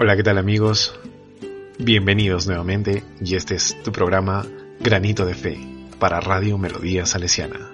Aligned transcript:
Hola, 0.00 0.14
¿qué 0.14 0.22
tal 0.22 0.38
amigos? 0.38 0.94
Bienvenidos 1.76 2.46
nuevamente 2.46 3.02
y 3.20 3.34
este 3.34 3.56
es 3.56 3.82
tu 3.82 3.90
programa 3.90 4.46
Granito 4.78 5.26
de 5.26 5.34
Fe 5.34 5.58
para 5.98 6.20
Radio 6.20 6.56
Melodía 6.56 7.04
Salesiana. 7.04 7.72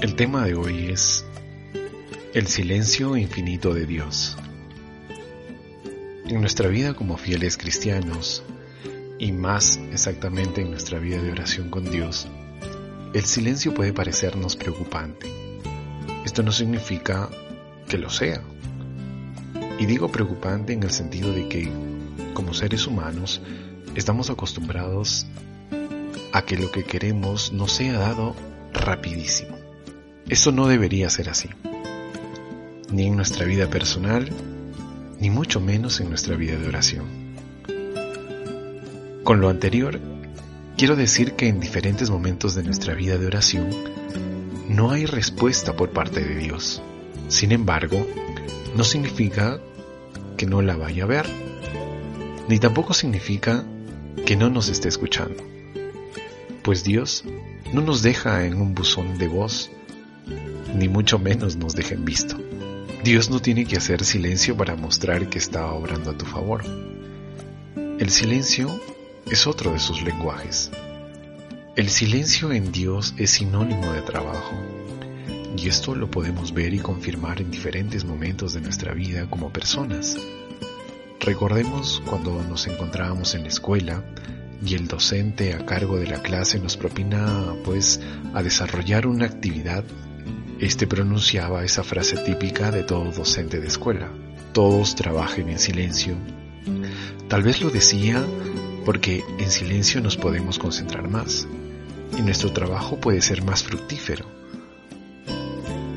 El 0.00 0.14
tema 0.14 0.46
de 0.46 0.54
hoy 0.54 0.90
es 0.92 1.26
el 2.34 2.46
silencio 2.46 3.16
infinito 3.16 3.74
de 3.74 3.84
Dios. 3.84 4.38
En 6.28 6.40
nuestra 6.40 6.68
vida 6.68 6.94
como 6.94 7.16
fieles 7.16 7.56
cristianos, 7.56 8.44
y 9.18 9.32
más 9.32 9.76
exactamente 9.90 10.60
en 10.60 10.70
nuestra 10.70 11.00
vida 11.00 11.20
de 11.20 11.32
oración 11.32 11.68
con 11.68 11.90
Dios, 11.90 12.28
el 13.12 13.24
silencio 13.24 13.74
puede 13.74 13.92
parecernos 13.92 14.54
preocupante. 14.54 15.26
Esto 16.24 16.44
no 16.44 16.52
significa 16.52 17.28
que 17.88 17.98
lo 17.98 18.08
sea, 18.08 18.40
y 19.82 19.86
digo 19.86 20.12
preocupante 20.12 20.72
en 20.72 20.84
el 20.84 20.92
sentido 20.92 21.32
de 21.32 21.48
que, 21.48 21.68
como 22.34 22.54
seres 22.54 22.86
humanos, 22.86 23.42
estamos 23.96 24.30
acostumbrados 24.30 25.26
a 26.32 26.42
que 26.42 26.56
lo 26.56 26.70
que 26.70 26.84
queremos 26.84 27.52
nos 27.52 27.72
sea 27.72 27.98
dado 27.98 28.36
rapidísimo. 28.72 29.56
Eso 30.28 30.52
no 30.52 30.68
debería 30.68 31.10
ser 31.10 31.28
así. 31.30 31.48
Ni 32.92 33.06
en 33.06 33.16
nuestra 33.16 33.44
vida 33.44 33.68
personal, 33.68 34.30
ni 35.18 35.30
mucho 35.30 35.60
menos 35.60 35.98
en 35.98 36.10
nuestra 36.10 36.36
vida 36.36 36.56
de 36.56 36.68
oración. 36.68 37.06
Con 39.24 39.40
lo 39.40 39.48
anterior, 39.48 39.98
quiero 40.76 40.94
decir 40.94 41.32
que 41.32 41.48
en 41.48 41.58
diferentes 41.58 42.08
momentos 42.08 42.54
de 42.54 42.62
nuestra 42.62 42.94
vida 42.94 43.18
de 43.18 43.26
oración 43.26 43.68
no 44.68 44.92
hay 44.92 45.06
respuesta 45.06 45.74
por 45.74 45.90
parte 45.90 46.20
de 46.20 46.36
Dios. 46.36 46.80
Sin 47.26 47.50
embargo, 47.50 48.06
no 48.76 48.84
significa 48.84 49.58
que 50.42 50.46
no 50.48 50.60
la 50.60 50.74
vaya 50.74 51.04
a 51.04 51.06
ver, 51.06 51.26
ni 52.48 52.58
tampoco 52.58 52.94
significa 52.94 53.64
que 54.26 54.34
no 54.34 54.50
nos 54.50 54.68
esté 54.70 54.88
escuchando, 54.88 55.40
pues 56.64 56.82
Dios 56.82 57.22
no 57.72 57.80
nos 57.80 58.02
deja 58.02 58.44
en 58.44 58.60
un 58.60 58.74
buzón 58.74 59.18
de 59.18 59.28
voz, 59.28 59.70
ni 60.74 60.88
mucho 60.88 61.20
menos 61.20 61.54
nos 61.54 61.76
deja 61.76 61.94
en 61.94 62.04
visto. 62.04 62.36
Dios 63.04 63.30
no 63.30 63.38
tiene 63.38 63.66
que 63.66 63.76
hacer 63.76 64.04
silencio 64.04 64.56
para 64.56 64.74
mostrar 64.74 65.28
que 65.28 65.38
está 65.38 65.70
obrando 65.72 66.10
a 66.10 66.18
tu 66.18 66.26
favor. 66.26 66.64
El 67.76 68.10
silencio 68.10 68.80
es 69.30 69.46
otro 69.46 69.72
de 69.72 69.78
sus 69.78 70.02
lenguajes. 70.02 70.72
El 71.76 71.88
silencio 71.88 72.50
en 72.50 72.72
Dios 72.72 73.14
es 73.16 73.30
sinónimo 73.30 73.92
de 73.92 74.02
trabajo, 74.02 74.56
y 75.62 75.68
esto 75.68 75.94
lo 75.94 76.10
podemos 76.10 76.52
ver 76.52 76.74
y 76.74 76.80
confirmar 76.80 77.40
en 77.40 77.50
diferentes 77.50 78.04
momentos 78.04 78.52
de 78.52 78.60
nuestra 78.60 78.94
vida 78.94 79.30
como 79.30 79.52
personas. 79.52 80.16
Recordemos 81.20 82.02
cuando 82.04 82.42
nos 82.42 82.66
encontrábamos 82.66 83.36
en 83.36 83.42
la 83.42 83.48
escuela 83.48 84.02
y 84.64 84.74
el 84.74 84.88
docente 84.88 85.54
a 85.54 85.64
cargo 85.64 85.98
de 85.98 86.08
la 86.08 86.20
clase 86.20 86.58
nos 86.58 86.76
propina 86.76 87.54
pues 87.64 88.00
a 88.34 88.42
desarrollar 88.42 89.06
una 89.06 89.26
actividad, 89.26 89.84
este 90.58 90.88
pronunciaba 90.88 91.64
esa 91.64 91.84
frase 91.84 92.16
típica 92.16 92.72
de 92.72 92.82
todo 92.82 93.12
docente 93.12 93.60
de 93.60 93.68
escuela. 93.68 94.10
Todos 94.52 94.96
trabajen 94.96 95.48
en 95.48 95.60
silencio. 95.60 96.16
Tal 97.28 97.44
vez 97.44 97.60
lo 97.60 97.70
decía 97.70 98.24
porque 98.84 99.22
en 99.38 99.50
silencio 99.50 100.00
nos 100.00 100.16
podemos 100.16 100.58
concentrar 100.58 101.08
más 101.08 101.46
y 102.18 102.22
nuestro 102.22 102.52
trabajo 102.52 102.98
puede 102.98 103.22
ser 103.22 103.44
más 103.44 103.62
fructífero 103.62 104.41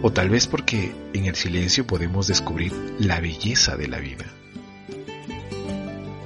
o 0.05 0.11
tal 0.11 0.29
vez 0.29 0.45
porque 0.45 0.93
en 1.13 1.25
el 1.25 1.33
silencio 1.33 1.87
podemos 1.87 2.27
descubrir 2.27 2.71
la 2.99 3.19
belleza 3.19 3.75
de 3.75 3.87
la 3.87 3.97
vida. 3.97 4.25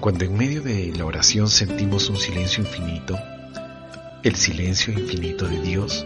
Cuando 0.02 0.26
en 0.26 0.36
medio 0.36 0.62
de 0.62 0.92
la 0.98 1.06
oración 1.06 1.48
sentimos 1.48 2.10
un 2.10 2.18
silencio 2.18 2.62
infinito, 2.62 3.18
el 4.22 4.36
silencio 4.36 4.92
infinito 4.92 5.48
de 5.48 5.62
Dios 5.62 6.06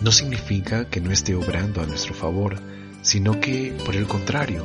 no 0.00 0.12
significa 0.12 0.84
que 0.84 1.00
no 1.00 1.10
esté 1.10 1.34
obrando 1.34 1.82
a 1.82 1.86
nuestro 1.86 2.14
favor, 2.14 2.56
sino 3.02 3.40
que, 3.40 3.76
por 3.84 3.96
el 3.96 4.06
contrario, 4.06 4.64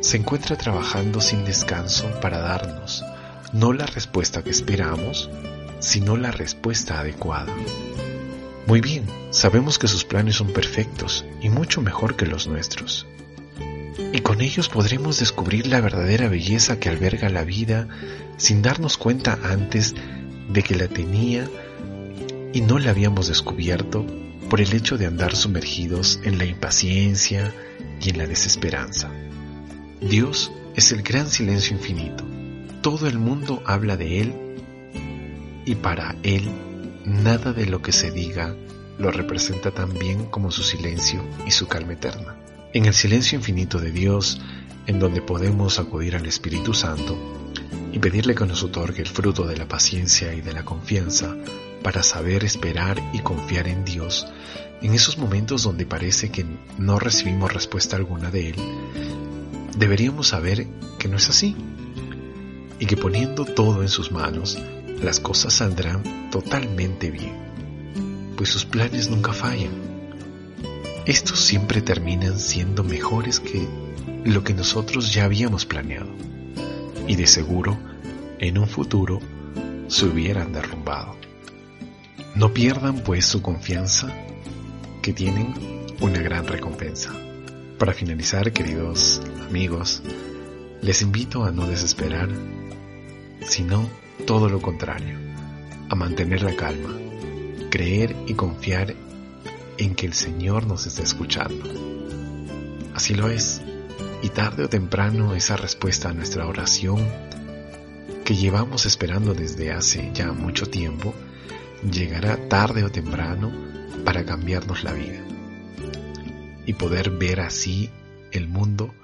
se 0.00 0.16
encuentra 0.16 0.56
trabajando 0.56 1.20
sin 1.20 1.44
descanso 1.44 2.10
para 2.20 2.40
darnos 2.40 3.04
no 3.52 3.72
la 3.72 3.86
respuesta 3.86 4.42
que 4.42 4.50
esperamos, 4.50 5.30
sino 5.78 6.16
la 6.16 6.32
respuesta 6.32 6.98
adecuada. 6.98 7.54
Muy 8.70 8.80
bien, 8.80 9.04
sabemos 9.32 9.80
que 9.80 9.88
sus 9.88 10.04
planes 10.04 10.36
son 10.36 10.52
perfectos 10.52 11.24
y 11.42 11.48
mucho 11.48 11.82
mejor 11.82 12.14
que 12.14 12.24
los 12.24 12.46
nuestros. 12.46 13.04
Y 14.12 14.20
con 14.20 14.40
ellos 14.40 14.68
podremos 14.68 15.18
descubrir 15.18 15.66
la 15.66 15.80
verdadera 15.80 16.28
belleza 16.28 16.78
que 16.78 16.88
alberga 16.88 17.28
la 17.30 17.42
vida 17.42 17.88
sin 18.36 18.62
darnos 18.62 18.96
cuenta 18.96 19.40
antes 19.42 19.96
de 20.52 20.62
que 20.62 20.76
la 20.76 20.86
tenía 20.86 21.50
y 22.52 22.60
no 22.60 22.78
la 22.78 22.90
habíamos 22.90 23.26
descubierto 23.26 24.06
por 24.48 24.60
el 24.60 24.72
hecho 24.72 24.96
de 24.96 25.06
andar 25.06 25.34
sumergidos 25.34 26.20
en 26.22 26.38
la 26.38 26.44
impaciencia 26.44 27.52
y 28.00 28.10
en 28.10 28.18
la 28.18 28.28
desesperanza. 28.28 29.10
Dios 30.00 30.52
es 30.76 30.92
el 30.92 31.02
gran 31.02 31.28
silencio 31.28 31.76
infinito. 31.76 32.24
Todo 32.82 33.08
el 33.08 33.18
mundo 33.18 33.64
habla 33.66 33.96
de 33.96 34.20
Él 34.20 34.34
y 35.66 35.74
para 35.74 36.14
Él 36.22 36.48
nada 37.04 37.52
de 37.52 37.66
lo 37.66 37.82
que 37.82 37.92
se 37.92 38.10
diga 38.10 38.54
lo 38.98 39.10
representa 39.10 39.70
tan 39.70 39.94
bien 39.94 40.26
como 40.26 40.50
su 40.50 40.62
silencio 40.62 41.24
y 41.46 41.50
su 41.52 41.66
calma 41.66 41.94
eterna. 41.94 42.36
En 42.74 42.84
el 42.84 42.94
silencio 42.94 43.38
infinito 43.38 43.78
de 43.78 43.90
Dios, 43.90 44.40
en 44.86 44.98
donde 44.98 45.22
podemos 45.22 45.78
acudir 45.78 46.16
al 46.16 46.26
Espíritu 46.26 46.74
Santo 46.74 47.16
y 47.92 47.98
pedirle 47.98 48.34
que 48.34 48.46
nos 48.46 48.62
otorgue 48.62 49.00
el 49.00 49.08
fruto 49.08 49.46
de 49.46 49.56
la 49.56 49.66
paciencia 49.66 50.34
y 50.34 50.42
de 50.42 50.52
la 50.52 50.64
confianza 50.64 51.34
para 51.82 52.02
saber 52.02 52.44
esperar 52.44 53.00
y 53.12 53.20
confiar 53.20 53.68
en 53.68 53.84
Dios, 53.84 54.26
en 54.82 54.94
esos 54.94 55.18
momentos 55.18 55.62
donde 55.62 55.86
parece 55.86 56.30
que 56.30 56.44
no 56.78 56.98
recibimos 56.98 57.52
respuesta 57.52 57.96
alguna 57.96 58.30
de 58.30 58.50
Él, 58.50 58.56
deberíamos 59.76 60.28
saber 60.28 60.66
que 60.98 61.08
no 61.08 61.16
es 61.16 61.28
así 61.30 61.56
y 62.78 62.86
que 62.86 62.96
poniendo 62.96 63.44
todo 63.44 63.82
en 63.82 63.88
sus 63.88 64.12
manos, 64.12 64.58
las 65.02 65.20
cosas 65.20 65.54
saldrán 65.54 66.30
totalmente 66.30 67.10
bien, 67.10 67.34
pues 68.36 68.50
sus 68.50 68.64
planes 68.64 69.08
nunca 69.10 69.32
fallan. 69.32 69.72
Estos 71.06 71.40
siempre 71.40 71.80
terminan 71.80 72.38
siendo 72.38 72.84
mejores 72.84 73.40
que 73.40 73.66
lo 74.24 74.44
que 74.44 74.54
nosotros 74.54 75.12
ya 75.12 75.24
habíamos 75.24 75.64
planeado, 75.64 76.10
y 77.08 77.16
de 77.16 77.26
seguro, 77.26 77.78
en 78.38 78.58
un 78.58 78.68
futuro, 78.68 79.20
se 79.88 80.06
hubieran 80.06 80.52
derrumbado. 80.52 81.16
No 82.34 82.52
pierdan 82.52 83.00
pues 83.00 83.24
su 83.24 83.42
confianza, 83.42 84.12
que 85.02 85.12
tienen 85.12 85.54
una 86.00 86.20
gran 86.20 86.46
recompensa. 86.46 87.12
Para 87.78 87.94
finalizar, 87.94 88.52
queridos 88.52 89.22
amigos, 89.48 90.02
les 90.82 91.02
invito 91.02 91.44
a 91.44 91.50
no 91.50 91.66
desesperar, 91.66 92.28
sino 93.40 93.88
todo 94.20 94.48
lo 94.48 94.60
contrario, 94.60 95.18
a 95.88 95.94
mantener 95.94 96.42
la 96.42 96.54
calma, 96.54 96.96
creer 97.70 98.14
y 98.26 98.34
confiar 98.34 98.94
en 99.78 99.94
que 99.94 100.06
el 100.06 100.14
Señor 100.14 100.66
nos 100.66 100.86
está 100.86 101.02
escuchando. 101.02 101.64
Así 102.94 103.14
lo 103.14 103.28
es, 103.28 103.62
y 104.22 104.28
tarde 104.28 104.64
o 104.64 104.68
temprano 104.68 105.34
esa 105.34 105.56
respuesta 105.56 106.10
a 106.10 106.12
nuestra 106.12 106.46
oración 106.46 107.06
que 108.24 108.36
llevamos 108.36 108.86
esperando 108.86 109.34
desde 109.34 109.72
hace 109.72 110.10
ya 110.12 110.32
mucho 110.32 110.66
tiempo, 110.66 111.14
llegará 111.90 112.48
tarde 112.48 112.84
o 112.84 112.90
temprano 112.90 113.50
para 114.04 114.24
cambiarnos 114.24 114.84
la 114.84 114.92
vida 114.92 115.20
y 116.66 116.74
poder 116.74 117.10
ver 117.10 117.40
así 117.40 117.90
el 118.30 118.46
mundo 118.46 118.94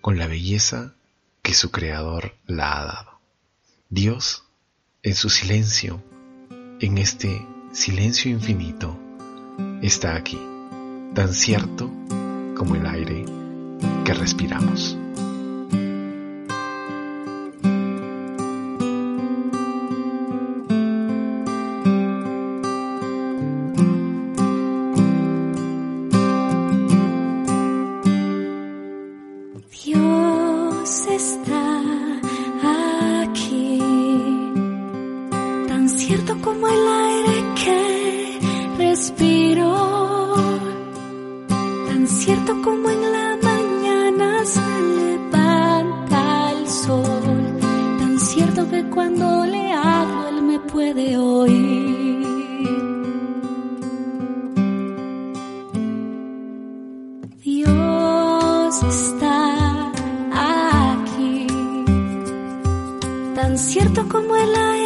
con 0.00 0.16
la 0.16 0.26
belleza 0.26 0.94
que 1.42 1.54
su 1.54 1.70
Creador 1.70 2.36
la 2.46 2.80
ha 2.80 2.84
dado. 2.84 3.20
Dios 3.90 4.43
en 5.04 5.14
su 5.14 5.28
silencio, 5.28 6.02
en 6.80 6.96
este 6.96 7.46
silencio 7.72 8.30
infinito, 8.30 8.98
está 9.82 10.16
aquí, 10.16 10.40
tan 11.14 11.34
cierto 11.34 11.90
como 12.56 12.74
el 12.74 12.86
aire 12.86 13.26
que 14.06 14.14
respiramos. 14.14 14.96
respiro, 38.94 39.74
tan 41.88 42.06
cierto 42.06 42.52
como 42.62 42.90
en 42.90 43.02
la 43.16 43.38
mañana 43.42 44.44
se 44.44 44.60
levanta 45.00 46.52
el 46.52 46.68
sol, 46.68 47.58
tan 47.98 48.20
cierto 48.20 48.70
que 48.70 48.84
cuando 48.90 49.46
le 49.46 49.72
hablo 49.72 50.28
él 50.28 50.42
me 50.42 50.60
puede 50.60 51.18
oír. 51.18 52.24
Dios 57.42 58.82
está 58.96 59.92
aquí, 61.00 61.48
tan 63.34 63.58
cierto 63.58 64.08
como 64.08 64.36
el 64.36 64.54
aire. 64.54 64.83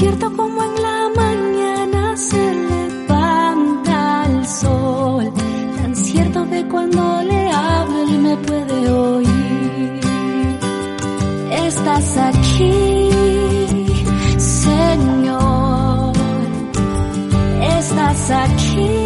Cierto 0.00 0.32
como 0.34 0.62
en 0.62 0.82
la 0.82 1.10
mañana 1.14 2.16
se 2.16 2.54
levanta 2.54 4.24
el 4.30 4.46
sol, 4.46 5.30
tan 5.76 5.94
cierto 5.94 6.48
que 6.48 6.66
cuando 6.68 7.22
le 7.22 7.50
hablo 7.50 8.02
Él 8.04 8.18
me 8.18 8.36
puede 8.38 8.92
oír. 8.92 10.00
Estás 11.66 12.16
aquí, 12.16 13.10
Señor 14.38 16.12
estás 17.78 18.30
aquí. 18.30 18.99